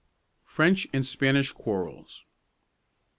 FRENCH 0.47 0.87
AND 0.93 1.05
SPANISH 1.05 1.51
QUARRELS. 1.51 2.25